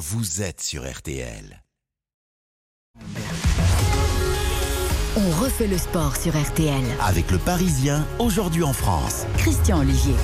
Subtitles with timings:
[0.00, 1.62] vous êtes sur RTL.
[5.14, 6.82] On refait le sport sur RTL.
[7.02, 9.26] Avec le Parisien, aujourd'hui en France.
[9.36, 10.14] Christian Olivier.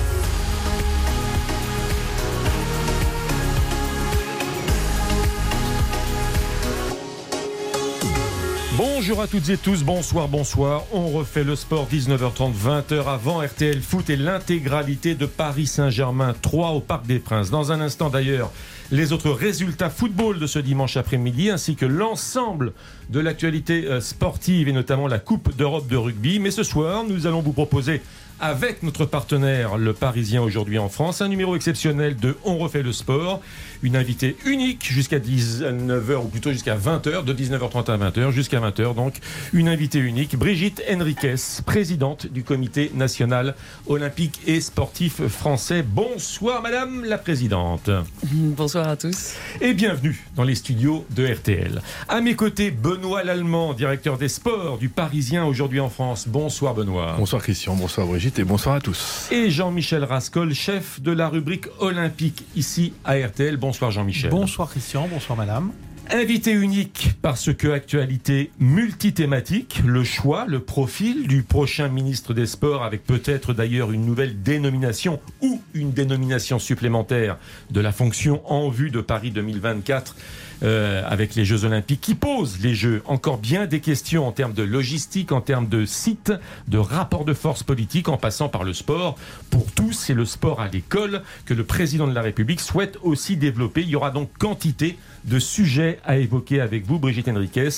[9.07, 10.83] Bonjour à toutes et tous, bonsoir, bonsoir.
[10.91, 16.71] On refait le sport 19h30, 20h avant RTL Foot et l'intégralité de Paris Saint-Germain 3
[16.71, 17.49] au Parc des Princes.
[17.49, 18.51] Dans un instant d'ailleurs,
[18.91, 22.73] les autres résultats football de ce dimanche après-midi ainsi que l'ensemble
[23.09, 26.39] de l'actualité euh, sportive et notamment la Coupe d'Europe de rugby.
[26.39, 28.01] Mais ce soir, nous allons vous proposer
[28.41, 32.91] avec notre partenaire, le Parisien aujourd'hui en France, un numéro exceptionnel de On refait le
[32.91, 33.41] sport,
[33.83, 38.95] une invitée unique jusqu'à 19h ou plutôt jusqu'à 20h, de 19h30 à 20h jusqu'à 20h
[38.95, 39.19] donc,
[39.53, 43.55] une invitée unique, Brigitte Henriquez, présidente du comité national
[43.87, 45.83] olympique et sportif français.
[45.83, 47.89] Bonsoir madame la présidente.
[48.23, 49.35] Bonsoir à tous.
[49.61, 51.81] Et bienvenue dans les studios de RTL.
[52.07, 56.27] À mes côtés, Benoît Lallemand, directeur des sports du Parisien aujourd'hui en France.
[56.27, 57.15] Bonsoir Benoît.
[57.17, 59.27] Bonsoir Christian, bonsoir Brigitte et bonsoir à tous.
[59.31, 63.57] Et Jean-Michel Rascol, chef de la rubrique olympique ici à RTL.
[63.57, 64.29] Bonsoir Jean-Michel.
[64.29, 65.71] Bonsoir Christian, bonsoir madame.
[66.09, 72.83] Invité unique parce que actualité multithématique, le choix, le profil du prochain ministre des Sports
[72.83, 77.37] avec peut-être d'ailleurs une nouvelle dénomination ou une dénomination supplémentaire
[77.71, 80.15] de la fonction en vue de Paris 2024
[80.63, 83.01] euh, avec les Jeux Olympiques qui posent les Jeux.
[83.05, 86.31] Encore bien des questions en termes de logistique, en termes de site,
[86.67, 89.17] de rapport de force politique, en passant par le sport.
[89.49, 93.37] Pour tous, c'est le sport à l'école que le président de la République souhaite aussi
[93.37, 93.81] développer.
[93.81, 97.69] Il y aura donc quantité de sujets à évoquer avec vous, Brigitte Henriquez,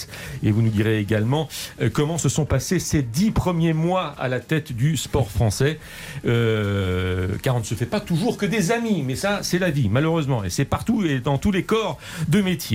[0.44, 1.50] et vous nous direz également
[1.82, 5.80] euh, comment se sont passés ces dix premiers mois à la tête du sport français,
[6.26, 9.72] euh, car on ne se fait pas toujours que des amis, mais ça, c'est la
[9.72, 12.69] vie, malheureusement, et c'est partout et dans tous les corps de métier.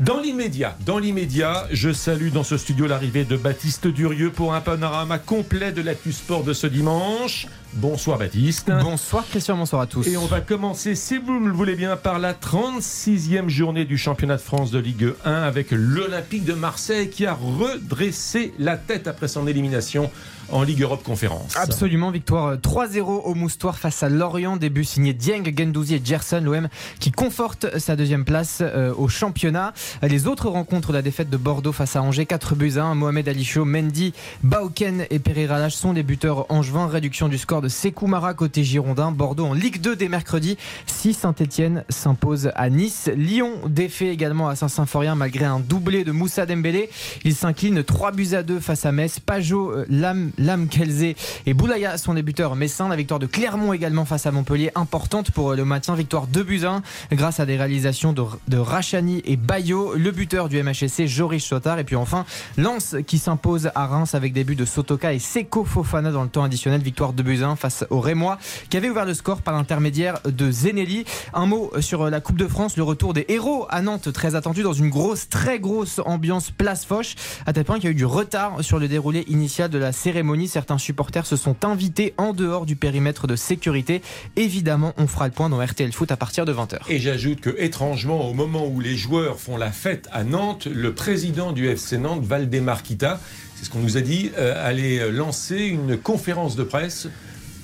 [0.00, 4.60] Dans l'immédiat, dans l'immédiat, je salue dans ce studio l'arrivée de Baptiste Durieux pour un
[4.60, 7.46] panorama complet de l'actu sport de ce dimanche.
[7.74, 8.70] Bonsoir Baptiste.
[8.82, 10.06] Bonsoir Christian, bonsoir à tous.
[10.08, 14.36] Et on va commencer, si vous le voulez bien, par la 36e journée du championnat
[14.36, 19.28] de France de Ligue 1 avec l'Olympique de Marseille qui a redressé la tête après
[19.28, 20.10] son élimination
[20.52, 21.56] en Ligue Europe Conférence.
[21.56, 26.40] Absolument, victoire 3-0 euh, au Moustoir face à Lorient, début signé Dieng, Gendouzi et Gerson,
[26.42, 26.68] l'OM
[26.98, 29.72] qui conforte sa deuxième place euh, au championnat.
[30.02, 33.48] Les autres rencontres, la défaite de Bordeaux face à Angers, 4 buts 1, Mohamed Ali
[33.56, 34.12] Mendy,
[34.42, 39.46] Bauken et Pereira sont des buteurs angevins, réduction du score de Sekoumara côté Girondin, Bordeaux
[39.46, 40.56] en Ligue 2 dès mercredi,
[40.86, 46.46] 6 Saint-Etienne s'impose à Nice, Lyon défait également à Saint-Symphorien malgré un doublé de Moussa
[46.46, 46.90] Dembélé,
[47.24, 51.14] il s'incline 3 buts à 2 face à Metz, Pajot, euh, Lam Lam Kelze
[51.46, 52.88] et Boulaya sont des buteurs messins.
[52.88, 55.94] La victoire de Clermont également face à Montpellier, importante pour le maintien.
[55.94, 59.94] Victoire 2 buts 1 grâce à des réalisations de, Rachani et Bayo.
[59.94, 61.78] Le buteur du MHSC, Joris Chotard.
[61.78, 62.24] Et puis enfin,
[62.56, 66.30] Lens qui s'impose à Reims avec des buts de Sotoka et Seko Fofana dans le
[66.30, 66.80] temps additionnel.
[66.80, 68.38] Victoire 2 buts 1 face au Rémois
[68.70, 71.04] qui avait ouvert le score par l'intermédiaire de Zenelli.
[71.34, 74.62] Un mot sur la Coupe de France, le retour des héros à Nantes, très attendu
[74.62, 77.14] dans une grosse, très grosse ambiance place Foch,
[77.44, 79.92] à tel point qu'il y a eu du retard sur le déroulé initial de la
[79.92, 84.02] cérémonie certains supporters se sont invités en dehors du périmètre de sécurité.
[84.36, 86.78] Évidemment, on fera le point dans RTL Foot à partir de 20h.
[86.88, 90.94] Et j'ajoute que, étrangement, au moment où les joueurs font la fête à Nantes, le
[90.94, 93.20] président du FC Nantes, Valdemar Kita,
[93.56, 97.08] c'est ce qu'on nous a dit, euh, allait lancer une conférence de presse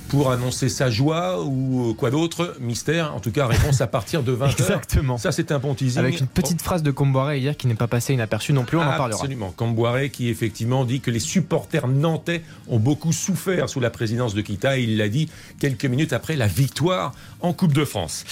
[0.08, 3.14] pour annoncer sa joie ou quoi d'autre Mystère.
[3.14, 4.52] En tout cas, réponse à partir de 20h.
[4.52, 5.18] Exactement.
[5.18, 5.98] Ça, c'est un bon teasing.
[5.98, 8.82] Avec une petite phrase de Comboiré hier qui n'est pas passée inaperçue non plus, on
[8.82, 9.18] en parlera.
[9.18, 9.52] Absolument.
[9.56, 14.40] Comboiré qui effectivement dit que les supporters nantais ont beaucoup souffert sous la présidence de
[14.42, 14.78] Kita.
[14.78, 15.28] Et il l'a dit
[15.58, 18.24] quelques minutes après la victoire en Coupe de France.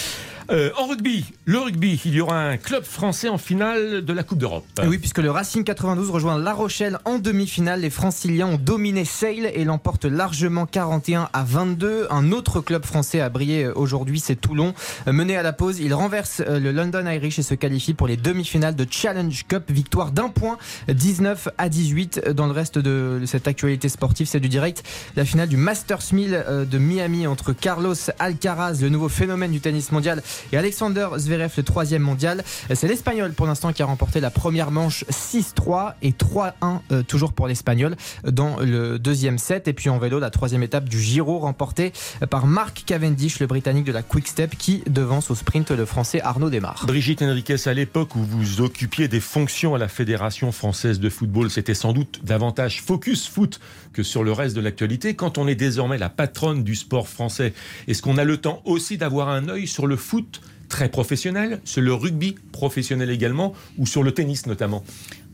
[0.51, 4.23] Euh, en rugby, le rugby, il y aura un club français en finale de la
[4.23, 4.65] Coupe d'Europe.
[4.87, 7.81] Oui, puisque le Racing 92 rejoint La Rochelle en demi-finale.
[7.81, 12.09] Les Franciliens ont dominé Sale et l'emportent largement 41 à 22.
[12.11, 14.75] Un autre club français a brillé aujourd'hui, c'est Toulon.
[15.07, 18.17] Mené à la pause, il renverse euh, le London Irish et se qualifie pour les
[18.17, 19.65] demi-finales de Challenge Cup.
[19.71, 20.59] Victoire d'un point,
[20.89, 22.31] 19 à 18.
[22.31, 24.83] Dans le reste de cette actualité sportive, c'est du direct.
[25.17, 29.61] La finale du Masters 1000 euh, de Miami entre Carlos Alcaraz, le nouveau phénomène du
[29.61, 30.23] tennis mondial,
[30.53, 32.45] et Alexander Zverev, le troisième mondial.
[32.73, 36.53] C'est l'Espagnol pour l'instant qui a remporté la première manche 6-3 et 3-1
[36.93, 39.69] euh, toujours pour l'Espagnol dans le deuxième set.
[39.69, 41.93] Et puis en vélo, la troisième étape du Giro remportée
[42.31, 46.21] par Marc Cavendish, le Britannique de la Quick Step, qui devance au sprint le Français
[46.21, 46.85] Arnaud Desmar.
[46.87, 51.51] Brigitte Henriquez, à l'époque où vous occupiez des fonctions à la Fédération française de football,
[51.51, 53.61] c'était sans doute davantage focus foot
[53.95, 55.15] que sur le reste de l'actualité.
[55.15, 57.55] Quand on est désormais la patronne du sport français,
[57.89, 61.81] est-ce qu'on a le temps aussi d'avoir un œil sur le foot très professionnel, sur
[61.81, 64.85] le rugby professionnel également, ou sur le tennis notamment?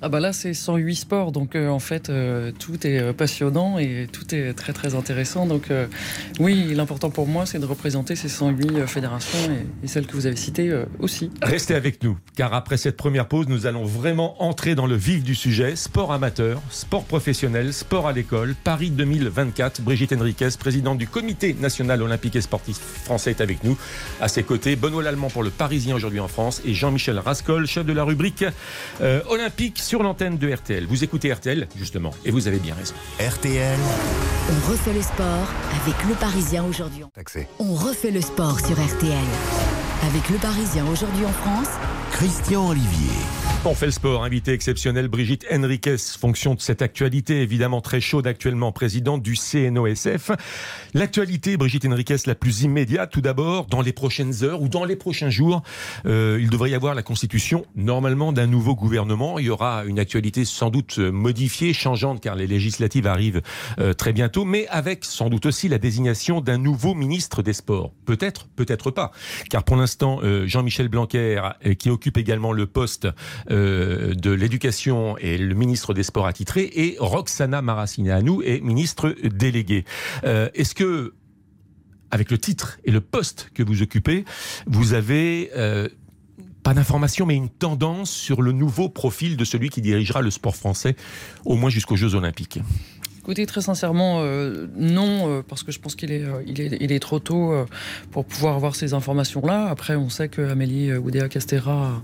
[0.02, 3.79] Ah bah là c'est 108 sports donc euh, en fait euh, tout est euh, passionnant
[3.79, 5.69] et tout est très très intéressant donc
[6.38, 9.38] oui l'important pour moi c'est de représenter ces 108 fédérations
[9.82, 11.31] et, celles que vous avez citées aussi.
[11.43, 15.23] Restez avec nous car après cette première pause nous allons vraiment entrer dans le vif
[15.23, 19.82] du sujet sport amateur, sport professionnel, sport à l'école, Paris 2024.
[19.82, 23.76] Brigitte Henriquez, présidente du comité national olympique et sportif français est avec nous.
[24.20, 27.85] À ses côtés Benoît Lallemand pour le Parisien aujourd'hui en France et Jean-Michel Rascol, chef
[27.85, 28.44] de la rubrique
[29.29, 30.87] olympique sur l'antenne de RTL.
[30.87, 32.94] Vous écoutez RTL, justement, et vous avez bien raison.
[33.19, 33.76] RTL.
[34.48, 35.48] On refait le sport
[35.82, 37.02] avec le Parisien aujourd'hui.
[37.58, 39.28] On refait le sport sur RTL.
[40.06, 41.70] Avec le Parisien aujourd'hui en France.
[42.11, 43.11] Christian Olivier.
[43.67, 48.27] On fait le sport, invité exceptionnel Brigitte Henriquez, fonction de cette actualité évidemment très chaude
[48.27, 50.31] actuellement, présidente du CNOSF.
[50.95, 54.97] L'actualité, Brigitte Henriquez, la plus immédiate, tout d'abord, dans les prochaines heures ou dans les
[54.97, 55.62] prochains jours,
[56.07, 59.39] euh, il devrait y avoir la constitution normalement d'un nouveau gouvernement.
[59.39, 63.43] Il y aura une actualité sans doute modifiée, changeante, car les législatives arrivent
[63.79, 67.93] euh, très bientôt, mais avec sans doute aussi la désignation d'un nouveau ministre des Sports.
[68.07, 69.12] Peut-être, peut-être pas,
[69.51, 71.43] car pour l'instant, euh, Jean-Michel Blanquer,
[71.79, 73.08] qui occupe également le poste
[73.50, 79.85] euh, de l'éducation et le ministre des Sports attitré, et Roxana Maracineanu est ministre déléguée.
[80.25, 81.14] Euh, est-ce que,
[82.11, 84.25] avec le titre et le poste que vous occupez,
[84.67, 85.88] vous avez euh,
[86.62, 90.56] pas d'informations, mais une tendance sur le nouveau profil de celui qui dirigera le sport
[90.56, 90.97] français,
[91.44, 92.61] au moins jusqu'aux Jeux Olympiques?
[93.31, 96.77] Écoutez, très sincèrement, euh, non, euh, parce que je pense qu'il est, euh, il est,
[96.81, 97.55] il est, trop tôt
[98.11, 99.69] pour pouvoir avoir ces informations-là.
[99.71, 102.03] Après, on sait que Amélie Oudéa-Castera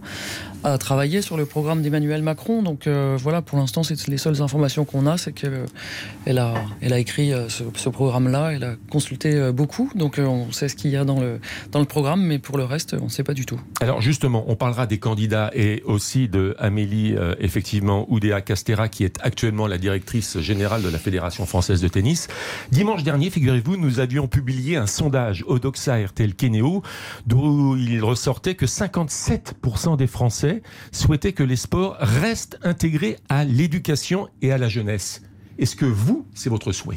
[0.62, 2.62] a, a, travaillé sur le programme d'Emmanuel Macron.
[2.62, 6.98] Donc voilà, pour l'instant, c'est les seules informations qu'on a, c'est qu'elle a, elle a
[7.00, 9.90] écrit ce, programme-là, elle a consulté beaucoup.
[9.96, 11.40] Donc on sait ce qu'il y a dans le,
[11.72, 13.60] dans le programme, mais pour le reste, on ne sait pas du tout.
[13.80, 19.66] Alors justement, on parlera des candidats et aussi de Amélie, effectivement, Oudéa-Castera, qui est actuellement
[19.66, 21.15] la directrice générale de la Fédération
[21.46, 22.28] française de tennis.
[22.70, 26.82] Dimanche dernier, figurez-vous, nous avions publié un sondage Odoxa RTL Keneo,
[27.26, 34.28] d'où il ressortait que 57% des Français souhaitaient que les sports restent intégrés à l'éducation
[34.42, 35.22] et à la jeunesse.
[35.58, 36.96] Est-ce que vous, c'est votre souhait?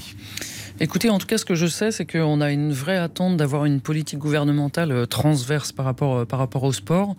[0.81, 3.66] Écoutez, en tout cas, ce que je sais, c'est qu'on a une vraie attente d'avoir
[3.66, 7.18] une politique gouvernementale euh, transverse par rapport, euh, par rapport au sport,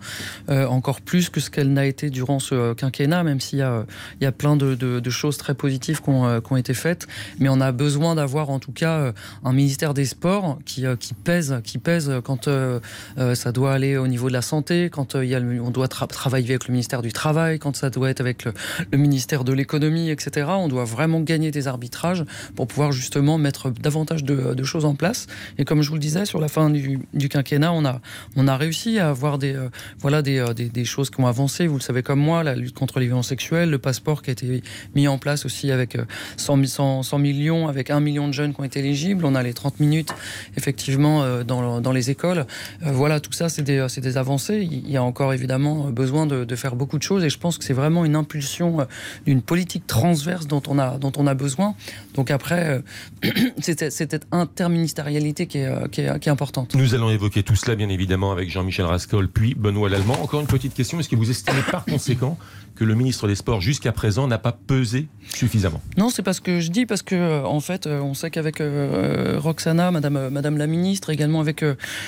[0.49, 4.31] euh, encore plus que ce qu'elle n'a été durant ce quinquennat, même s'il y a,
[4.31, 7.05] plein de, choses très positives qui ont, été faites.
[7.37, 9.13] Mais on a besoin d'avoir en tout cas
[9.43, 10.85] un ministère des Sports qui,
[11.23, 12.49] pèse, qui pèse quand
[13.33, 16.71] ça doit aller au niveau de la santé, quand on doit tra travailler avec le
[16.71, 18.53] ministère du Travail, quand ça doit être avec le,
[18.91, 20.47] le ministère de l'économie, etc.
[20.49, 22.25] On doit vraiment gagner des arbitrages
[22.55, 23.50] pour pouvoir justement mettre
[23.81, 25.27] davantage de, choses en place.
[25.57, 27.99] Et comme je vous le disais, sur la fin du, quinquennat, on a,
[28.35, 29.69] on a réussi à avoir des, euh,
[29.99, 31.67] voilà, euh, des, des, choses qui ont avancé.
[31.67, 34.33] Vous le savez comme moi, la lutte contre les violences sexuelles, le passeport qui a
[34.33, 34.61] été
[34.95, 35.97] mis en place aussi avec
[36.37, 39.25] 100, 100, 100 millions, avec un million de jeunes qui ont été éligibles.
[39.25, 40.13] On a les 30 minutes,
[40.57, 42.45] effectivement, euh, dans, dans les écoles.
[42.81, 44.67] Voilà, tout ça, c'est des, des avancées.
[44.71, 47.57] Il y a encore évidemment besoin de, de faire beaucoup de choses et je pense
[47.57, 48.85] que c'est vraiment une impulsion
[49.25, 51.75] d'une politique transverse dont on a, dont on a besoin.
[52.13, 52.81] Donc après,
[53.59, 56.75] c'est cette interministérialité qui est, euh, qui, est, qui est, importante.
[56.75, 60.21] Nous allons évoquer tout cela, bien évidemment, avec Jean-Michel Rascol, puis Benoît Lallemand.
[60.21, 62.37] Encore une petite question, est-ce que vous estimez par conséquent
[62.81, 66.41] que le ministre des Sports, jusqu'à présent, n'a pas pesé suffisamment Non, c'est pas ce
[66.41, 68.59] que je dis, parce que, euh, en fait, euh, on sait qu'avec
[69.37, 71.63] Roxana, Madame, Madame la ministre, également avec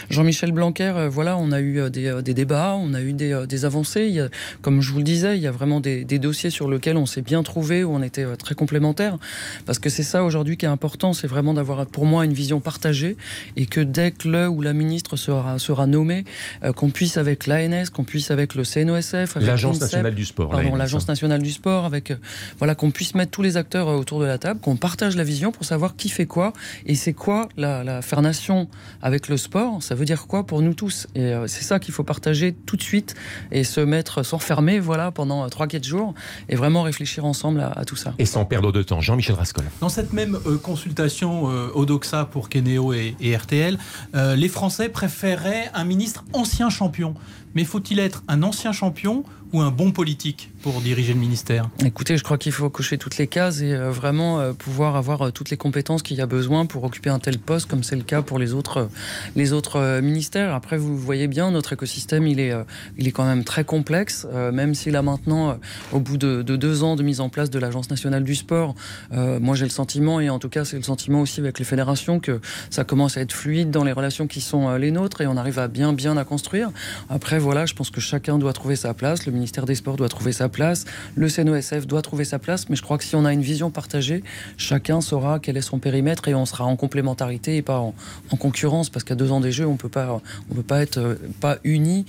[0.10, 4.08] Jean-Michel Blanquer, voilà, on a eu des, des, débats, on a eu des, des avancées.
[4.08, 4.30] Il y a,
[4.64, 7.06] comme je vous le disais, il y a vraiment des, des dossiers sur lesquels on
[7.06, 9.20] s'est bien trouvé, où on était très complémentaires,
[9.68, 12.62] parce que c'est ça aujourd'hui qui est important, c'est vraiment d'avoir pour moi une vision
[12.62, 13.16] partagée
[13.58, 16.26] et que dès que le ou la ministre sera, sera nommé,
[16.64, 20.63] euh, qu'on puisse avec l'ANS, qu'on puisse avec le CNOSF, l'Agence nationale du sport, pardon,
[20.76, 22.16] l'Agence nationale du sport, avec euh,
[22.58, 25.24] voilà qu'on puisse mettre tous les acteurs euh, autour de la table, qu'on partage la
[25.24, 26.54] vision pour savoir qui fait quoi
[26.86, 28.68] et c'est quoi la, la, faire nation
[29.02, 32.04] avec le sport, ça veut dire quoi pour nous tous et c'est ça qu'il faut
[32.04, 33.16] partager tout de suite
[33.52, 36.14] et se mettre s'enfermer voilà pendant 3-4 jours
[36.50, 38.14] et vraiment réfléchir ensemble à, à, tout ça.
[38.20, 39.66] Et sans perdre de temps, Jean-Michel Rascol.
[39.82, 43.78] Dans cette même consultation Odoxa pour Kenéo et, RTL,
[44.16, 47.14] euh, les Français préféraient un ministre ancien champion
[47.56, 52.18] Mais faut-il être un ancien champion ou un bon politique pour diriger le ministère Écoutez,
[52.18, 55.32] je crois qu'il faut cocher toutes les cases et euh, vraiment euh, pouvoir avoir euh,
[55.32, 58.02] toutes les compétences qu'il y a besoin pour occuper un tel poste, comme c'est le
[58.02, 58.90] cas pour les autres,
[59.36, 60.56] les autres ministères.
[60.56, 62.54] Après, vous voyez bien, notre écosystème, il est,
[62.98, 65.60] il est quand même très complexe, même si là maintenant,
[65.92, 68.76] au bout de, de, deux ans de mise en place de l'Agence nationale du sport,
[69.12, 72.20] moi j'ai le sentiment, et en tout cas c'est le sentiment aussi avec les fédérations,
[72.20, 75.38] que ça commence à être fluide dans les relations qui sont les nôtres et on
[75.38, 76.72] arrive à bien, bien à construire.
[77.10, 79.26] Après, voilà, je pense que chacun doit trouver sa place.
[79.26, 80.86] Le ministère des Sports doit trouver sa place,
[81.16, 83.72] le CNOSF doit trouver sa place, mais je crois que si on a une vision
[83.72, 84.24] partagée,
[84.58, 87.94] chacun saura quel est son périmètre et on sera en complémentarité et pas en,
[88.40, 91.16] concurrence, parce qu'à deux ans des Jeux, on peut pas, on peut pas être euh,
[91.40, 92.06] pas unis,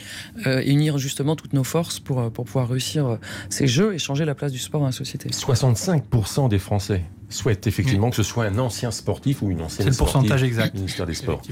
[0.47, 3.19] euh, unir justement toutes nos forces pour, euh, pour pouvoir réussir
[3.50, 5.29] ces Jeux et changer la place du sport dans la société.
[5.31, 9.90] 65% des Français souhaite effectivement que ce soit un ancien sportif ou une ancienne C'est
[9.90, 10.75] le pourcentage exact.
[10.75, 11.43] Ministère des Sports.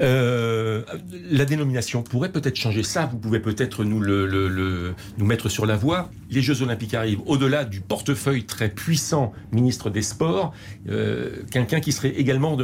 [0.00, 0.82] Euh,
[1.30, 3.06] la dénomination pourrait peut-être changer ça.
[3.06, 6.10] Vous pouvez peut-être nous, le, nous mettre sur la voie.
[6.30, 7.20] Les Jeux Olympiques arrivent.
[7.26, 10.52] Au-delà du portefeuille très puissant ministre des Sports,
[10.88, 12.56] euh, quelqu'un qui serait également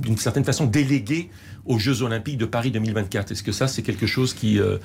[0.00, 1.30] d'une certaine façon délégué
[1.66, 3.32] aux Jeux Olympiques de Paris 2024.
[3.32, 4.78] Est-ce que ça, c'est quelque chose qui, euh,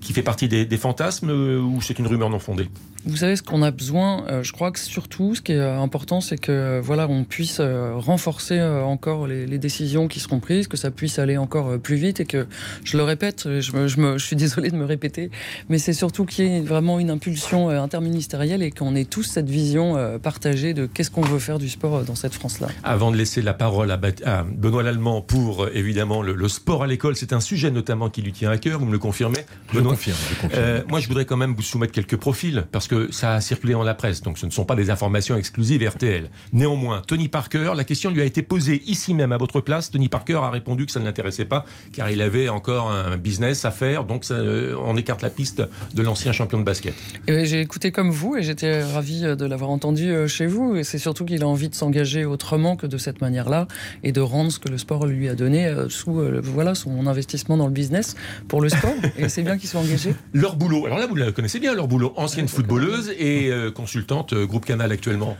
[0.00, 2.68] qui fait partie des, fantasmes euh, ou c'est une rumeur non fondée?
[3.04, 6.20] Vous savez, ce qu'on a besoin, euh, je crois que surtout, ce qui est important,
[6.20, 11.18] c'est que voilà, on puisse renforcer encore les, décisions qui seront prises, que ça puisse
[11.18, 12.46] aller encore plus vite et que,
[12.84, 15.30] je le répète, je, je, me, je suis désolé de me répéter,
[15.68, 19.48] mais c'est surtout qu'il y ait vraiment une impulsion interministérielle et qu'on ait tous cette
[19.48, 22.68] vision partagée de qu'est-ce qu'on veut faire du sport dans cette France-là.
[22.84, 27.16] Avant de laisser la parole à, à Benoît Lallemand pour évidemment le, sport à l'école,
[27.16, 30.16] c'est un sujet notamment qui lui tient à cœur, vous me le confirmez Je confirme.
[30.54, 33.72] Euh, moi, je voudrais quand même vous soumettre quelques profils, parce que ça a circulé
[33.72, 36.30] dans la presse, donc ce ne sont pas des informations exclusives RTL.
[36.52, 39.90] Néanmoins, Tony Parker, la question lui a été posée ici même à votre place.
[39.90, 43.64] Tony Parker a répondu que ça ne l'intéressait pas, car il avait encore un business
[43.64, 45.62] à faire, donc ça, euh, on écarte la piste
[45.94, 46.94] de l'ancien champion de basket.
[47.26, 50.98] J'ai écouté comme vous, et j'étais ravi de l'avoir entendu euh, chez vous, et c'est
[50.98, 53.68] surtout qu'il a envie de s'engager autrement que de cette manière-là,
[54.02, 57.56] et de rendre ce que le sport lui a donné sous euh, voilà, son investissement
[57.56, 58.16] dans le business
[58.48, 58.94] pour le sport.
[59.18, 60.14] et c'est bien qu'ils soient engagés.
[60.32, 62.12] Leur boulot, alors là, vous la connaissez bien, leur boulot.
[62.16, 65.36] Ancienne footballeuse et euh, consultante euh, groupe Canal actuellement.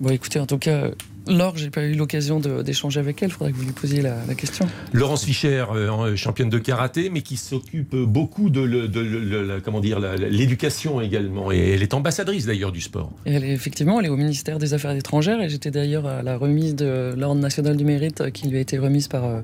[0.00, 0.90] Bon, écoutez, en tout cas,
[1.26, 3.30] Laure, j'ai pas eu l'occasion d'échanger avec elle.
[3.30, 4.66] Il faudrait que vous lui posiez la, question.
[4.92, 11.00] Laurence Fischer, euh, championne de karaté, mais qui s'occupe beaucoup de, le, comment dire l'éducation
[11.00, 11.50] également.
[11.50, 13.10] Et elle est ambassadrice d'ailleurs du sport.
[13.24, 15.40] elle est, effectivement, elle est au ministère des Affaires étrangères.
[15.40, 18.78] Et j'étais d'ailleurs à la remise de l'ordre national du mérite qui lui a été
[18.78, 19.40] remise par euh,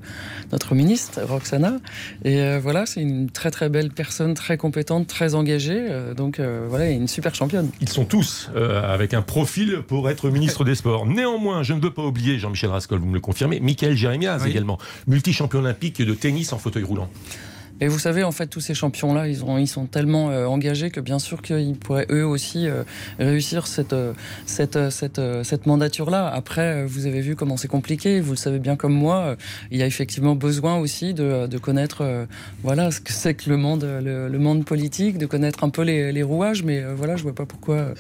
[0.53, 1.79] notre ministre Roxana.
[2.25, 5.89] Et euh, voilà, c'est une très très belle personne, très compétente, très engagée.
[6.17, 7.71] donc voilà, une super championne.
[7.81, 11.07] Ils sont tous avec un profil pour être ministre des Sports.
[11.07, 14.77] Néanmoins, je ne veux pas oublier, Jean-Michel Rascol, vous me le confirmez, Michael Jérémiaz également,
[15.07, 17.09] multi-champion olympique de tennis en fauteuil roulant.
[17.81, 21.01] Et vous savez, en fait, tous ces champions-là, ils, ils sont tellement euh, engagés que
[21.01, 22.83] bien sûr qu'ils pourraient eux aussi euh,
[23.19, 24.13] réussir cette, euh,
[24.45, 26.29] cette, cette, cette mandature-là.
[26.29, 28.21] Après, vous avez vu comment c'est compliqué.
[28.21, 29.37] Vous le savez bien comme moi.
[29.71, 32.27] il y a effectivement besoin aussi de, de connaître
[32.63, 36.13] voilà, ce que c'est que le monde, le, monde politique, de connaître un peu les,
[36.13, 36.63] les rouages.
[36.63, 37.95] Mais voilà, je vois pas pourquoi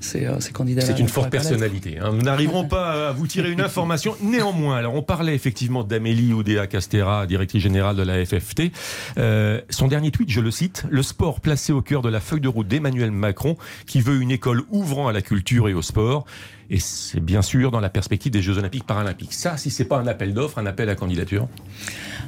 [0.00, 1.98] ces, ces candidats C'est une forte personnalité.
[1.98, 2.10] Hein.
[2.12, 4.16] Nous n'arriverons pas à vous tirer une information.
[4.22, 8.72] Néanmoins, alors on parlait effectivement d'Amélie Oudéa Castera, directrice générale de la FFT.
[9.20, 12.40] Euh, son dernier tweet, je le cite, le sport placé au cœur de la feuille
[12.40, 16.24] de route d'Emmanuel Macron, qui veut une école ouvrant à la culture et au sport.
[16.70, 19.32] Et c'est bien sûr dans la perspective des Jeux Olympiques Paralympiques.
[19.32, 21.48] Ça, si c'est pas un appel d'offres, un appel à candidature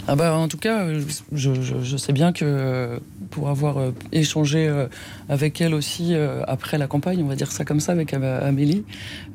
[0.09, 0.89] ah bah, En tout cas,
[1.31, 4.89] je, sais bien que pour avoir euh, échangé euh,
[5.29, 6.15] avec elle aussi
[6.49, 8.85] après la campagne, on va dire ça comme ça, avec Amélie,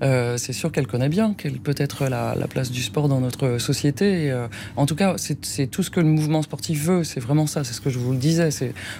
[0.01, 4.33] c'est sûr qu'elle connaît bien quelle peut être la, place du sport dans notre société.
[4.75, 7.03] en tout cas, c'est tout ce que le mouvement sportif veut.
[7.03, 7.63] C'est vraiment ça.
[7.63, 8.49] C'est ce que je vous le disais.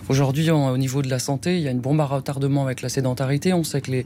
[0.10, 2.90] Aujourd'hui au niveau de la santé, il y a une bombe à retardement avec la
[2.90, 3.54] sédentarité.
[3.54, 4.06] On sait que les,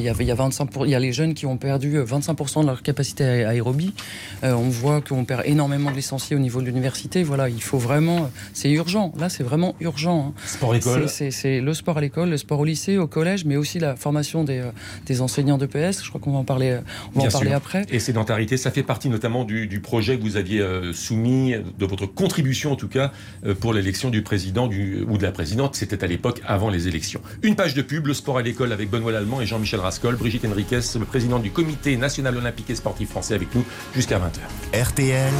[0.00, 2.82] y, a 25 il y a les jeunes qui ont perdu 25% euh, de leur
[2.82, 3.94] capacité aérobie.
[4.42, 7.22] Euh, on voit qu'on perd énormément de licenciés au niveau de l'université.
[7.22, 8.30] Voilà, il faut vraiment.
[8.52, 9.12] C'est urgent.
[9.18, 10.34] Là, c'est vraiment urgent.
[10.36, 10.40] Hein.
[10.44, 11.08] Sport école.
[11.08, 14.42] C'est le sport à l'école, le sport au lycée, au collège, mais aussi la formation
[14.42, 14.70] des, euh,
[15.06, 16.02] des enseignants d'EPS.
[16.02, 16.80] Je crois qu'on va en parler,
[17.14, 17.86] on va en parler après.
[17.90, 22.06] Et sédentarité, ça fait partie notamment du, du projet que vous aviez soumis, de votre
[22.06, 23.12] contribution en tout cas,
[23.60, 25.76] pour l'élection du président du, ou de la présidente.
[25.76, 27.20] C'était à l'époque avant les élections.
[27.42, 30.44] Une page de pub, le sport à l'école avec Benoît Lallemand et Jean-Michel Rascol, Brigitte
[30.44, 33.64] Henriquez, le président du Comité national olympique et sportif français avec nous
[33.94, 34.80] jusqu'à 20h.
[34.80, 35.32] RTL.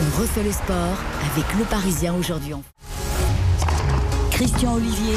[0.00, 0.98] On refait le sport
[1.32, 2.54] avec le Parisien aujourd'hui.
[4.42, 5.14] Christian Olivier.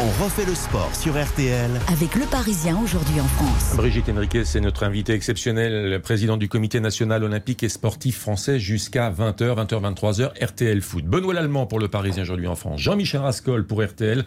[0.00, 1.70] On refait le sport sur RTL.
[1.86, 3.76] Avec le Parisien aujourd'hui en France.
[3.76, 9.08] Brigitte Henriquez, c'est notre invité exceptionnel, président du comité national olympique et sportif français jusqu'à
[9.08, 11.04] 20h, 20h, 23h, RTL Foot.
[11.04, 12.80] Benoît Lallemand pour le Parisien aujourd'hui en France.
[12.80, 14.24] Jean-Michel Rascol pour RTL.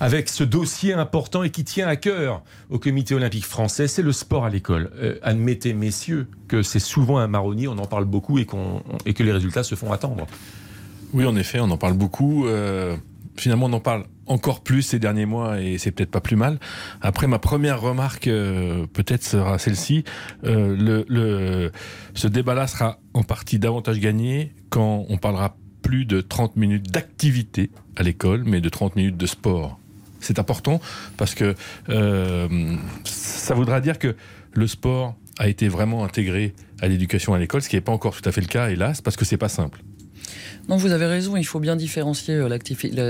[0.00, 4.10] Avec ce dossier important et qui tient à cœur au comité olympique français, c'est le
[4.10, 4.90] sport à l'école.
[5.00, 8.48] Euh, admettez, messieurs, que c'est souvent un marronnier, on en parle beaucoup et,
[9.06, 10.26] et que les résultats se font attendre.
[11.12, 12.46] Oui, en effet, on en parle beaucoup.
[12.46, 12.96] Euh,
[13.40, 16.58] finalement, on en parle encore plus ces derniers mois et c'est peut-être pas plus mal.
[17.00, 20.04] Après, ma première remarque euh, peut-être sera celle-ci.
[20.44, 21.72] Euh, le,
[22.14, 27.70] ce débat-là sera en partie davantage gagné quand on parlera plus de 30 minutes d'activité
[27.96, 29.80] à l'école, mais de 30 minutes de sport.
[30.20, 30.80] C'est important
[31.16, 31.54] parce que
[31.88, 34.14] euh, ça voudra dire que
[34.52, 38.14] le sport a été vraiment intégré à l'éducation à l'école, ce qui n'est pas encore
[38.14, 39.80] tout à fait le cas, hélas, parce que c'est pas simple.
[40.70, 42.48] Non, vous avez raison, il faut bien différencier euh,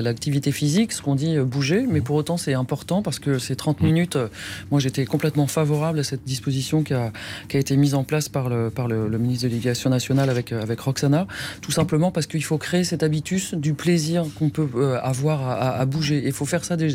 [0.00, 3.54] l'activité physique, ce qu'on dit euh, bouger, mais pour autant c'est important parce que ces
[3.54, 3.84] 30 mm.
[3.84, 4.28] minutes, euh,
[4.70, 7.12] moi j'étais complètement favorable à cette disposition qui a,
[7.48, 10.52] qui a été mise en place par le, par le, ministre de l'Éducation nationale avec,
[10.52, 11.26] avec Roxana,
[11.60, 16.22] tout simplement parce qu'il faut créer cet habitus du plaisir qu'on peut avoir à, bouger.
[16.24, 16.88] Il faut faire ça dès,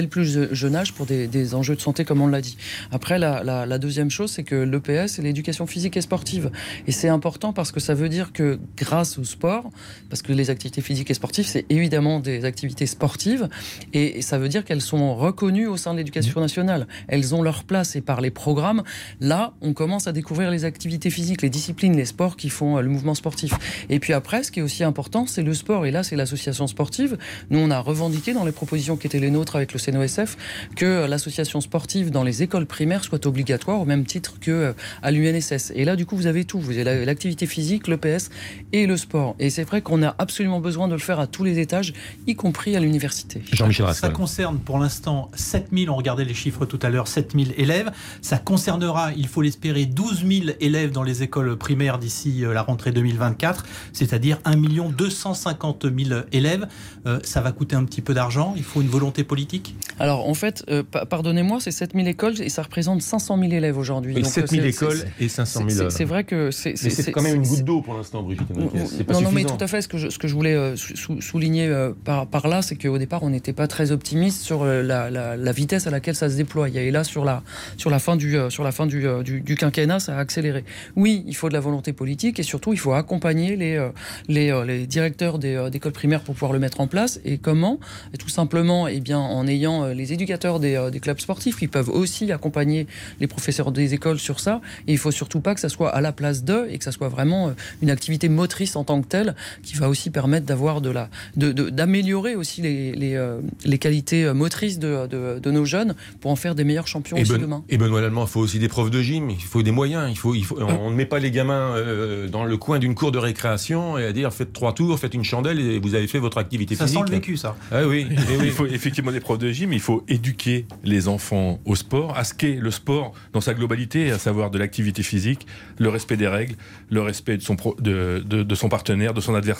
[0.00, 2.56] le plus jeune âge pour des, enjeux de santé, comme on l'a dit.
[2.90, 6.50] Après, la, la deuxième chose, c'est que l'EPS, c'est l'éducation physique et sportive.
[6.88, 9.70] Et c'est important parce que ça veut dire que grâce au sport,
[10.08, 13.48] parce que les activités physiques et sportives, c'est évidemment des activités sportives,
[13.92, 16.86] et ça veut dire qu'elles sont reconnues au sein de l'éducation nationale.
[17.08, 18.82] Elles ont leur place, et par les programmes,
[19.20, 22.80] là, on commence à découvrir les activités physiques, les disciplines, les sports qui font euh,
[22.80, 23.52] le mouvement sportif.
[23.88, 26.66] Et puis après, ce qui est aussi important, c'est le sport, et là, c'est l'association
[26.66, 27.18] sportive.
[27.50, 30.36] Nous, on a revendiqué dans les propositions qui étaient les nôtres avec le CNOSF
[30.76, 34.72] que l'association sportive dans les écoles primaires soit obligatoire au même titre que euh,
[35.02, 35.72] à l'UNSS.
[35.74, 36.60] Et là, du coup, vous avez tout.
[36.60, 38.30] Vous avez l'activité physique, l'EPS
[38.72, 39.36] et le sport.
[39.38, 41.92] Et c'est vrai qu'on a absolument besoin de le faire à tous les étages,
[42.26, 43.42] y compris à l'université.
[43.52, 47.90] Jean-Michel Ça concerne pour l'instant 7000, on regardait les chiffres tout à l'heure, 7000 élèves.
[48.22, 52.62] Ça concernera, il faut l'espérer, 12 000 élèves dans les écoles primaires d'ici euh, la
[52.62, 56.66] rentrée 2024, c'est-à-dire 1 250 000 élèves.
[57.06, 59.74] Euh, ça va coûter un petit peu d'argent, il faut une volonté politique?
[59.98, 64.14] Alors en fait, euh, pardonnez-moi, c'est 7000 écoles et ça représente 500 000 élèves aujourd'hui.
[64.16, 65.90] Oui, 7000 écoles et 500 000...
[65.90, 66.76] C'est vrai que c'est...
[66.76, 68.48] c'est quand même une goutte d'eau pour l'instant, Brigitte.
[68.50, 69.82] non, non, mais tout à fait.
[69.88, 72.98] Ce que je, ce que je voulais euh, souligner euh, par, par là, c'est qu'au
[72.98, 76.36] départ, on n'était pas très optimiste sur euh, la, la, vitesse à laquelle ça se
[76.36, 76.68] déploie.
[76.68, 77.42] Et là, sur la,
[77.78, 80.66] sur la fin, du, sur la fin du, du, quinquennat, ça a accéléré.
[80.94, 83.82] Oui, il faut de la volonté politique et surtout, il faut accompagner les,
[84.28, 87.18] les, les directeurs d'écoles primaires pour pouvoir le mettre en place.
[87.24, 87.80] Et comment?
[88.18, 92.30] Tout simplement eh bien, en ayant les éducateurs des, des clubs sportifs qui peuvent aussi
[92.30, 92.86] accompagner
[93.20, 94.60] les professeurs des écoles sur ça.
[94.86, 96.92] Et il faut surtout pas que ça soit à la place d'eux et que ça
[96.92, 100.90] soit vraiment une activité motrice en tant que telle qui va aussi permettre d'avoir de
[100.90, 106.30] la, d'améliorer aussi les, les, euh, les, qualités euh, motrices de, de, nos jeunes pour
[106.30, 107.64] en faire des meilleurs champions et aussi ben, demain.
[107.68, 110.10] Et Benoît Allemand, il faut aussi des profs de gym, il faut des moyens.
[110.10, 112.94] Il faut, il faut, on ne met pas les gamins euh, dans le coin d'une
[112.94, 116.06] cour de récréation et à dire faites trois tours, faites une chandelle et vous avez
[116.06, 117.00] fait votre activité ça physique.
[117.00, 117.56] Ça sent le vécu, ça.
[117.70, 118.06] Ah oui,
[118.42, 122.24] il faut effectivement des profs de gym, il faut éduquer les enfants au sport, à
[122.24, 125.46] ce qu'est le sport dans sa globalité, à savoir de l'activité physique,
[125.78, 126.56] le respect des règles,
[126.90, 129.57] le respect de son, de, de, de son partenaire, de son adversaire.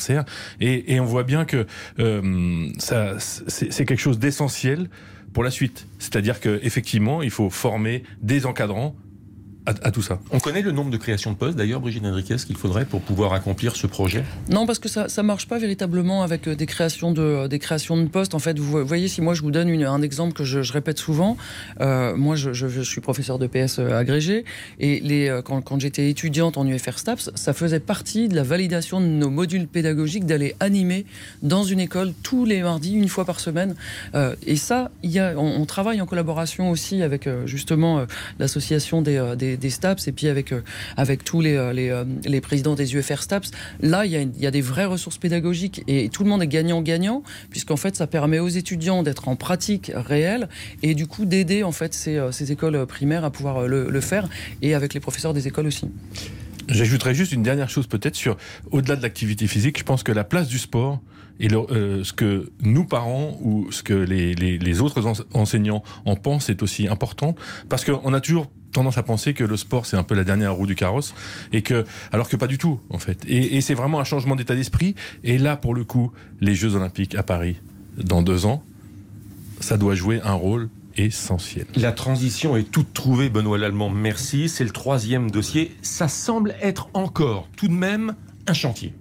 [0.61, 1.67] Et, et on voit bien que
[1.99, 4.89] euh, c'est quelque chose d'essentiel
[5.33, 5.87] pour la suite.
[5.99, 8.97] C'est-à-dire qu'effectivement, il faut former des encadrants
[9.83, 10.19] à, tout ça.
[10.31, 13.33] On connaît le nombre de créations de postes, d'ailleurs, Brigitte Henriquez, qu'il faudrait pour pouvoir
[13.33, 14.25] accomplir ce projet?
[14.49, 17.59] Non, parce que ça ne marche pas véritablement avec euh, des créations de, euh, des
[17.59, 18.35] créations de postes.
[18.35, 21.37] En fait, vous voyez, si moi je vous donne un exemple que je, répète souvent,
[21.81, 24.45] euh, moi je, suis professeur de PS agrégé,
[24.79, 29.01] et les, quand, quand j'étais étudiante en UFR STAPS, ça faisait partie de la validation
[29.01, 31.05] de nos modules pédagogiques d'aller animer
[31.43, 33.75] dans une école tous les mardis, une fois par semaine.
[34.47, 38.07] et ça, y a, on, travaille en collaboration aussi avec justement
[38.39, 40.63] l'association des, des des STAPS et puis avec, euh,
[40.97, 44.47] avec tous les, euh, euh, les, présidents des UFR STAPS, là, il y, a, y,
[44.47, 48.39] a, des vraies ressources pédagogiques et tout le monde est gagnant-gagnant, puisqu'en fait, ça permet
[48.39, 50.49] aux étudiants d'être en pratique réelle
[50.83, 54.29] et du coup d'aider en fait ces, ces, écoles primaires à pouvoir le, le faire
[54.63, 55.91] et avec les professeurs des écoles aussi.
[56.69, 58.37] J'ajouterais juste une dernière chose peut-être sur,
[58.71, 61.01] au-delà de l'activité physique, je pense que la place du sport
[61.41, 65.03] et ce que nous parents ou ce que les, les, les autres
[65.35, 67.35] enseignants en pensent est aussi important
[67.69, 70.55] parce qu'on a toujours tendance à penser que le sport c'est un peu la dernière
[70.55, 71.15] roue du carrosse
[71.53, 74.37] et que alors que pas du tout en fait et, et c'est vraiment un changement
[74.37, 77.57] d'état d'esprit et là pour le coup les Jeux Olympiques à Paris
[77.97, 78.63] dans deux ans
[79.61, 81.67] ça doit jouer un rôle essentiel.
[81.77, 83.91] La transition est toute trouvée, Benoît Lallemand.
[83.91, 84.49] Merci.
[84.49, 85.77] C'est le troisième dossier.
[85.83, 88.15] Ça semble être encore tout de même
[88.47, 88.95] un chantier.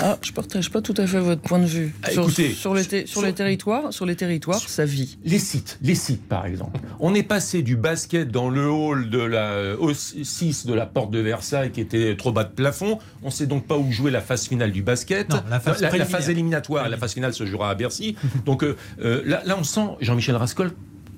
[0.00, 1.94] Ah, je partage pas tout à fait votre point de vue.
[2.02, 5.18] Ah, sur, écoutez, sur, les, sur, les territoires, sur les territoires, ça vit.
[5.24, 6.80] Les sites, les sites par exemple.
[7.00, 11.20] On est passé du basket dans le hall de la 6 de la porte de
[11.20, 12.98] Versailles qui était trop bas de plafond.
[13.22, 15.30] On sait donc pas où jouer la phase finale du basket.
[15.30, 18.16] Non, la, phase la, phase éliminatoire, la phase finale se jouera à Bercy.
[18.44, 20.72] donc euh, euh, là, là, on sent Jean-Michel Rascol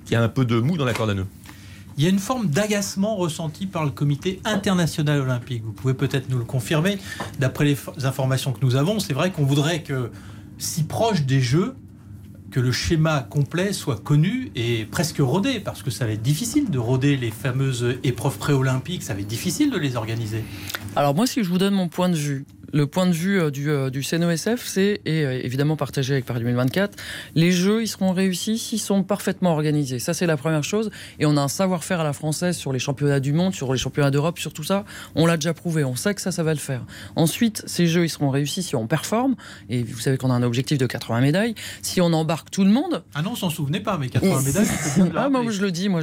[0.05, 1.25] qui a un peu de mou dans la corde à nœud.
[1.97, 5.63] Il y a une forme d'agacement ressenti par le comité international olympique.
[5.65, 6.99] Vous pouvez peut-être nous le confirmer.
[7.39, 10.11] D'après les informations que nous avons, c'est vrai qu'on voudrait que,
[10.59, 11.75] si proche des Jeux,
[12.51, 16.69] que le schéma complet soit connu et presque rodé, parce que ça va être difficile
[16.69, 20.43] de roder les fameuses épreuves pré-olympiques, ça va être difficile de les organiser.
[20.95, 23.51] Alors moi, si je vous donne mon point de vue, le point de vue euh,
[23.51, 26.97] du, euh, du CNOSF, c'est, et euh, évidemment partagé avec Paris 2024,
[27.35, 29.99] les jeux, ils seront réussis s'ils sont parfaitement organisés.
[29.99, 30.91] Ça, c'est la première chose.
[31.19, 33.79] Et on a un savoir-faire à la française sur les championnats du monde, sur les
[33.79, 34.85] championnats d'Europe, sur tout ça.
[35.15, 35.83] On l'a déjà prouvé.
[35.83, 36.85] On sait que ça, ça va le faire.
[37.15, 39.35] Ensuite, ces jeux, ils seront réussis si on performe.
[39.69, 41.55] Et vous savez qu'on a un objectif de 80 médailles.
[41.81, 43.03] Si on embarque tout le monde.
[43.15, 44.67] Ah non, on s'en souvenait pas, mais 80 médailles,
[45.15, 45.89] Ah, moi, je le dis.
[45.89, 46.01] Moi,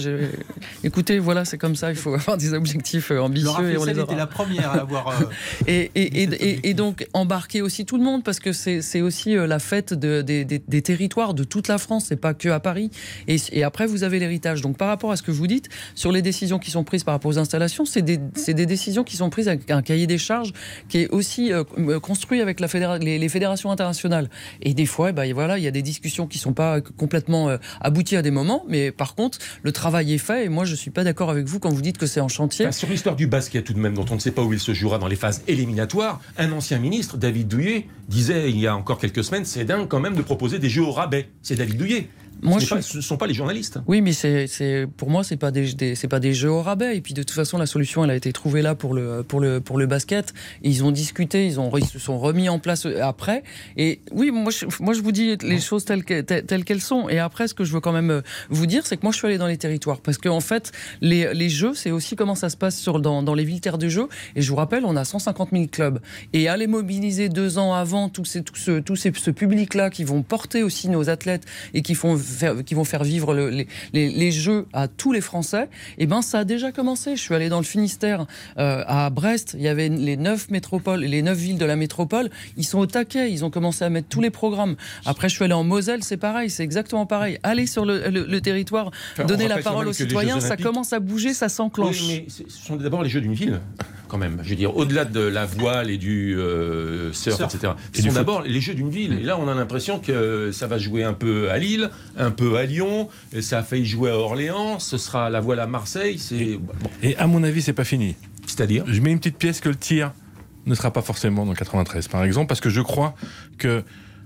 [0.83, 1.91] écoutez, voilà, c'est comme ça.
[1.91, 3.73] Il faut avoir des objectifs ambitieux.
[3.73, 5.15] et on les était la première à avoir.
[5.67, 9.47] et, et, et, et, donc embarquer aussi tout le monde parce que c'est aussi euh,
[9.47, 12.91] la fête de, des territoires de toute la France, c'est pas que à Paris.
[13.29, 14.61] Et, après vous avez l'héritage.
[14.61, 17.15] Donc par rapport à ce que vous dites sur les décisions qui sont prises par
[17.15, 18.19] rapport aux installations, c'est des,
[18.67, 20.53] décisions qui sont prises avec un cahier des charges
[20.89, 24.29] qui est aussi euh, euh, construit avec les, fédérations internationales.
[24.63, 28.17] Et des fois, bah, voilà, il y a des discussions qui sont pas complètement abouties
[28.17, 30.45] à des moments, mais par contre le travail est fait.
[30.45, 32.67] Et moi je suis pas d'accord avec vous quand vous dites que c'est en chantier.
[32.67, 34.61] Bah, sur l'histoire du basket tout de même, dont on ne sait pas où il
[34.61, 38.77] se jouera dans les phases éliminatoires, un ancien ministre, David Douillet, disait il y a
[38.77, 41.31] encore quelques semaines, c'est dingue quand même de proposer des jeux au rabais.
[41.43, 42.09] C'est David Douillet.
[42.43, 43.79] Moi, ce, ne sont pas les journalistes.
[43.87, 46.97] Oui, mais c'est pour moi, c'est pas des, c'est pas des jeux au rabais.
[46.97, 49.41] Et puis de toute façon, la solution, elle a été trouvée là pour le pour
[49.41, 50.33] le pour le basket.
[50.63, 53.43] ils ont discuté, ils ont ils se sont remis en place après.
[53.77, 57.09] Et oui, moi, je, moi, je vous dis les choses telles telles qu'elles sont.
[57.09, 58.21] Et après, ce que je veux quand même euh,
[58.51, 60.73] vous dire, c'est que moi, je suis allé dans les territoires parce qu'en en fait,
[61.01, 63.79] les, les jeux, c'est aussi comment ça se passe sur dans, dans les villes terres
[63.79, 64.09] de jeu.
[64.37, 66.01] Et je vous rappelle, on a 150 000 clubs.
[66.33, 70.05] Et aller mobiliser deux ans avant tout, ces, tout ce tout ces, ce public-là qui
[70.05, 72.15] vont porter aussi nos athlètes et qui font
[72.65, 76.41] qui vont faire vivre les, les, jeux à tous les Français, et eh ben ça
[76.41, 77.17] a déjà commencé.
[77.17, 78.27] Je suis allé dans le Finistère,
[78.59, 82.31] euh, à Brest, il y avait les neuf métropoles, les neuf villes de la métropole,
[82.57, 84.77] ils sont au taquet, ils ont commencé à mettre tous les programmes.
[85.05, 87.39] Après, je suis allé en Moselle, c'est pareil, c'est exactement pareil.
[87.43, 88.91] Aller sur le, le, territoire,
[89.27, 92.03] donner la parole aux citoyens, ça commence à bouger, ça s'enclenche.
[92.09, 93.61] mais ce sont d'abord les jeux d'une ville
[94.09, 94.39] quand même.
[94.43, 97.73] Je veux dire, au-delà de la voile et du euh, surf, etc.
[97.93, 99.19] Ce sont d'abord les jeux d'une ville.
[99.21, 102.57] Et là, on a l'impression que ça va jouer un peu à Lille, un peu
[102.57, 106.21] à Lyon, et ça a failli jouer à Orléans, ce sera la voile à Marseille.
[106.33, 106.59] Et,
[107.03, 108.17] et à mon avis, c'est pas fini.
[108.47, 108.85] C'est-à-dire?
[108.87, 110.13] Je mets une petite pièce que le tir
[110.67, 113.15] ne sera pas forcément dans 93, par exemple, parce que je crois
[113.59, 113.83] que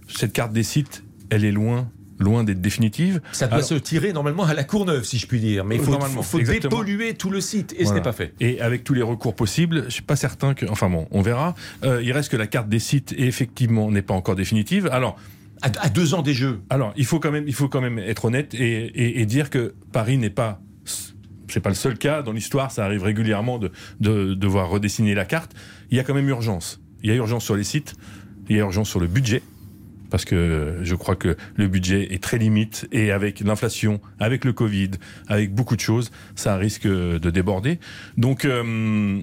[0.09, 3.21] cette carte des sites, elle est loin loin d'être définitive.
[3.33, 5.65] Ça doit se tirer normalement à la Courneuve, si je puis dire.
[5.65, 8.35] Mais il faut, faut, dépolluer tout le site, et ce n'est pas fait.
[8.41, 10.67] Et avec tous les recours possibles, je suis pas certain que...
[10.67, 11.55] Enfin bon, on verra.
[11.85, 14.89] Euh, il reste que la carte des sites, effectivement, n'est pas encore définitive.
[14.93, 15.17] Alors...
[15.63, 16.61] À, deux ans des Jeux.
[16.71, 20.19] Alors, il faut quand même, il faut quand même être honnête et, dire que Paris
[20.19, 20.61] n'est pas
[21.51, 25.25] c'est pas le seul cas dans l'histoire, ça arrive régulièrement de, de devoir redessiner la
[25.25, 25.53] carte.
[25.91, 26.79] Il y a quand même urgence.
[27.03, 27.95] Il y a urgence sur les sites,
[28.51, 29.43] il y a urgence sur le budget
[30.11, 34.53] parce que je crois que le budget est très limite et avec l'inflation, avec le
[34.53, 34.93] Covid,
[35.27, 37.79] avec beaucoup de choses, ça risque de déborder.
[38.17, 39.21] Donc euh,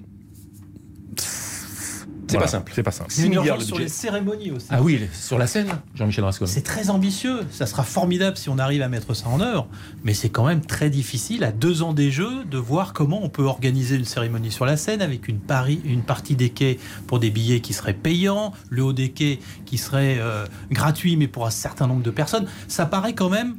[2.28, 2.72] c'est pas simple.
[2.74, 3.10] C'est pas simple.
[3.10, 4.66] 6 milliards sur les cérémonies aussi.
[4.70, 6.46] Ah oui, sur la scène, Jean-Michel Rascon.
[6.46, 7.40] C'est très ambitieux.
[7.50, 9.68] Ça sera formidable si on arrive à mettre ça en œuvre.
[10.04, 13.28] Mais c'est quand même très difficile, à deux ans des Jeux, de voir comment on
[13.28, 15.40] peut organiser une cérémonie sur la scène avec une,
[15.84, 19.78] une partie des quais pour des billets qui seraient payants, le haut des quais qui
[19.78, 22.46] serait euh, gratuit, mais pour un certain nombre de personnes.
[22.68, 23.56] Ça paraît quand même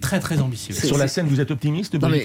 [0.00, 0.74] très très ambitieux.
[0.74, 2.22] Sur la scène, vous êtes optimiste non, mais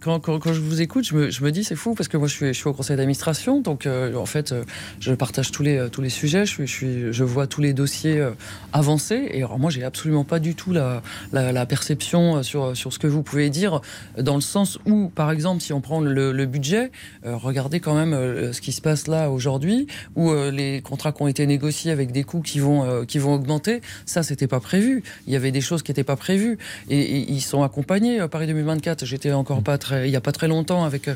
[0.00, 2.16] quand, quand, quand, je vous écoute, je me, je me dis c'est fou parce que
[2.16, 4.64] moi je suis, je suis au conseil d'administration, donc euh, en fait euh,
[5.00, 7.72] je partage tous les, tous les sujets, je, suis, je, suis, je vois tous les
[7.72, 8.30] dossiers euh,
[8.72, 11.02] avancer et alors moi j'ai absolument pas du tout la,
[11.32, 13.80] la, la, perception sur, sur ce que vous pouvez dire
[14.18, 16.90] dans le sens où par exemple si on prend le, le budget,
[17.24, 18.12] regardez quand même
[18.52, 22.24] ce qui se passe là aujourd'hui où les contrats qui ont été négociés avec des
[22.24, 25.02] coûts qui vont, qui vont augmenter, ça c'était pas prévu.
[25.26, 28.26] Il y avait des choses qui n'étaient pas prévues et et, ils sont accompagnés.
[28.28, 31.08] Paris 2024, j'étais encore pas très, il y a pas très longtemps avec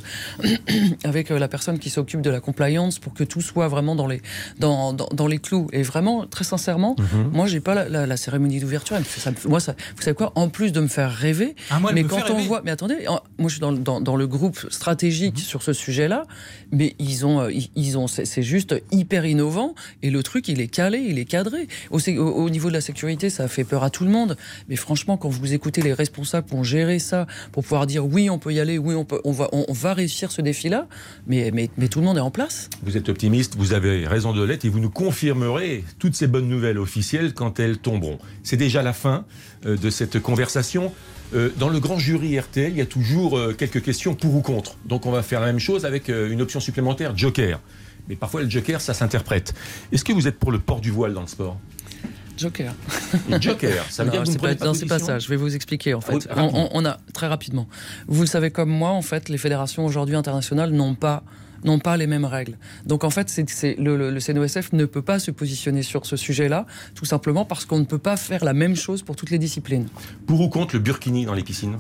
[1.05, 4.23] avec la personne qui s'occupe de la compliance pour que tout soit vraiment dans les
[4.59, 5.69] dans, dans, les clous.
[5.73, 7.31] Et vraiment, très sincèrement, mhm.
[7.33, 8.97] moi j'ai pas la, cérémonie d'ouverture.
[9.47, 10.33] Moi, ça, vous savez quoi?
[10.35, 13.49] En plus de me faire rêver, ah, mais quand on voit, mais attendez, moi je
[13.49, 15.43] suis dans, dans, dans le groupe stratégique mhm.
[15.43, 16.27] sur ce sujet-là,
[16.73, 20.99] mais ils ont ils ont c'est juste hyper innovant et le truc il est calé,
[20.99, 21.69] il est cadré.
[21.91, 24.37] Au, au, niveau de la sécurité, ça fait peur à tout le monde.
[24.69, 28.39] Mais franchement, quand vous écoutez les responsables pour gérer ça, pour pouvoir dire oui, on
[28.39, 30.87] peut y aller, oui, on, peut, on, va, on, va réussir ce défi-là,
[31.27, 32.69] mais, mais, mais, tout le monde est en place.
[32.83, 36.49] Vous êtes optimiste, vous avez raison de l'être et vous nous confirmerez toutes ces bonnes
[36.49, 38.19] nouvelles officielles quand elles tomberont.
[38.43, 39.25] C'est déjà la fin
[39.67, 40.93] euh, de cette conversation.
[41.35, 44.41] Euh, dans le grand jury RTL, il y a toujours euh, quelques questions pour ou
[44.41, 44.77] contre.
[44.85, 47.61] Donc on va faire la même chose avec une option supplémentaire, Joker.
[48.09, 49.55] Mais parfois, le Joker, ça s'interprète.
[49.93, 51.59] Est-ce que vous êtes pour le port du voile dans le sport?
[52.41, 52.75] Joker.
[53.41, 55.19] Joker, ça veut dire que vous pas, Non, c'est pas ça.
[55.19, 56.29] Je vais vous expliquer en fait.
[56.37, 57.69] on, a très rapidement.
[58.09, 61.23] Vous le savez comme moi, en fait, les fédérations aujourd'hui internationales n'ont pas
[61.63, 62.57] n'ont pas les mêmes règles.
[62.87, 66.65] Donc en fait, c'est, le, le, CNOSF ne peut pas se positionner sur ce sujet-là,
[66.95, 69.87] tout simplement parce qu'on ne peut pas faire la même chose pour toutes les disciplines.
[70.27, 71.77] Pour ou contre le burkini dans les piscines?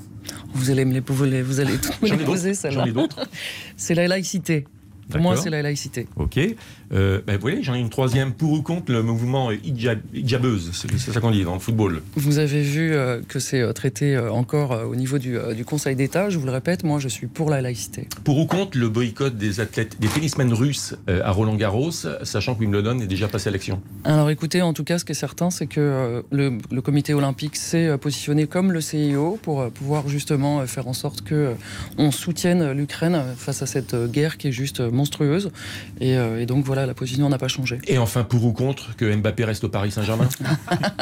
[0.53, 2.81] Vous allez me les, vous allez, vous allez me les poser, celle-là.
[2.81, 3.27] J'en ai d'autres.
[3.79, 4.67] c'est la laïcité.
[5.11, 6.07] Pour moi, c'est la laïcité.
[6.17, 6.39] Ok.
[6.93, 10.73] Euh, ben, vous voyez, j'en ai une troisième pour ou contre le mouvement hijabeuse.
[10.73, 12.03] C'est ça qu'on dit dans le football.
[12.17, 16.31] Vous avez vu euh, que c'est euh, traité encore au niveau du, Conseil d'État.
[16.31, 18.09] Je vous le répète, moi, je suis pour la laïcité.
[18.25, 21.93] Pour ou contre le boycott des athlètes, des tennismen russes à Roland Garros,
[22.23, 23.81] sachant que Wimbledon est déjà passé à l'action?
[24.05, 27.57] Alors écoutez, en tout cas, ce qui est certain, c'est que le, le, comité olympique
[27.57, 31.55] s'est positionné comme le CIO pour pouvoir justement faire en sorte que
[31.99, 35.51] on soutienne l'Ukraine face à cette guerre qui est juste monstrueuse.
[36.03, 37.79] Euh, et, donc voilà, la position n'a pas changé.
[37.87, 40.29] Et enfin, pour ou contre que Mbappé reste au Paris Saint-Germain?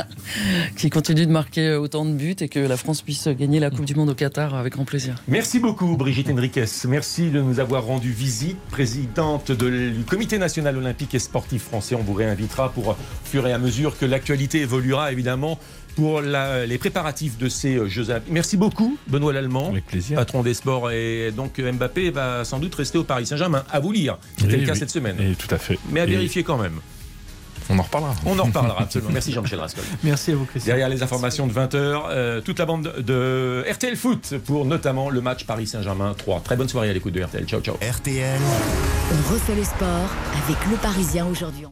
[0.76, 3.84] Qui continue de marquer autant de buts et que la France puisse gagner la Coupe
[3.84, 5.22] du Monde au Qatar avec grand plaisir.
[5.26, 6.64] Merci beaucoup Brigitte Henriquez.
[6.87, 11.94] Merci de nous avoir rendu visite, présidente du Comité national olympique et sportif français.
[11.94, 15.58] On vous réinvitera pour, au fur et à mesure que l'actualité évoluera évidemment
[15.98, 19.74] pour les préparatifs de ces euh, Jeux Merci beaucoup, Benoît Lallemand,
[20.14, 20.92] patron des sports.
[20.92, 23.64] Et donc Mbappé va sans doute rester au Paris Saint-Germain.
[23.70, 24.18] À vous lire.
[24.37, 25.20] C'était le cas cette semaine.
[25.20, 25.76] Et tout à fait.
[25.90, 26.80] Mais à vérifier quand même.
[27.70, 28.14] On en reparlera.
[28.24, 29.11] On en reparlera, absolument.
[29.12, 29.84] Merci Jean-Michel Rascol.
[30.04, 30.70] Merci à vous, Christian.
[30.70, 35.20] Derrière les informations de 20h, euh, toute la bande de RTL Foot pour notamment le
[35.20, 36.40] match Paris Saint-Germain 3.
[36.40, 37.44] Très bonne soirée à l'écoute de RTL.
[37.44, 37.74] Ciao, ciao.
[37.74, 38.40] RTL.
[39.12, 40.11] On refait le sport
[40.44, 41.66] avec le Parisien aujourd'hui.